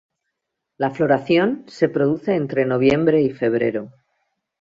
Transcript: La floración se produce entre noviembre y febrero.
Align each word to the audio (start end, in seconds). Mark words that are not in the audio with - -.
La 0.77 0.89
floración 0.89 1.63
se 1.67 1.87
produce 1.87 2.33
entre 2.33 2.65
noviembre 2.65 3.21
y 3.21 3.29
febrero. 3.29 3.91